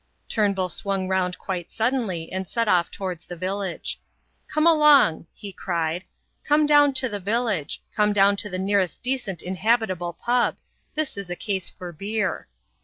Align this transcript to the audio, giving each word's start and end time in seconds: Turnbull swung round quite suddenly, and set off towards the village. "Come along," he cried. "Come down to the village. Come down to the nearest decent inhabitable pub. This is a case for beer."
Turnbull 0.27 0.69
swung 0.69 1.07
round 1.07 1.37
quite 1.37 1.71
suddenly, 1.71 2.31
and 2.31 2.49
set 2.49 2.67
off 2.67 2.89
towards 2.89 3.23
the 3.23 3.35
village. 3.35 4.01
"Come 4.51 4.65
along," 4.65 5.27
he 5.31 5.53
cried. 5.53 6.05
"Come 6.43 6.65
down 6.65 6.95
to 6.95 7.07
the 7.07 7.19
village. 7.19 7.83
Come 7.95 8.11
down 8.11 8.35
to 8.37 8.49
the 8.49 8.57
nearest 8.57 9.03
decent 9.03 9.43
inhabitable 9.43 10.13
pub. 10.13 10.55
This 10.95 11.17
is 11.17 11.29
a 11.29 11.35
case 11.35 11.69
for 11.69 11.91
beer." 11.91 12.47